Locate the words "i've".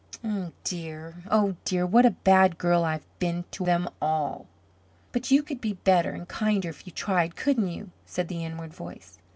2.83-3.05